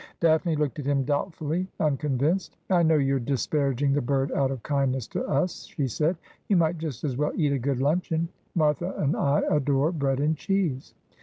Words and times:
Daphne 0.19 0.55
looked 0.55 0.79
at 0.79 0.87
him 0.87 1.03
doubtfully, 1.03 1.67
unconvinced.' 1.79 2.57
I 2.71 2.81
know 2.81 2.95
you're 2.95 3.19
disparaging 3.19 3.93
the 3.93 4.01
bird 4.01 4.31
out 4.31 4.49
of 4.49 4.63
kindness 4.63 5.05
to 5.09 5.23
us,' 5.27 5.65
she 5.65 5.87
said;' 5.87 6.17
you 6.49 6.57
might 6.57 6.79
just 6.79 7.03
as 7.03 7.17
well 7.17 7.33
eat 7.35 7.53
a 7.53 7.59
good 7.59 7.79
luncheon. 7.79 8.27
Martha 8.55 8.95
and 8.97 9.15
I 9.15 9.41
adore 9.47 9.91
bread 9.91 10.19
and 10.19 10.35
cheese.' 10.35 10.95